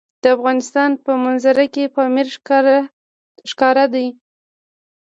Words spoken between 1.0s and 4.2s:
په منظره کې پامیر ښکاره ده.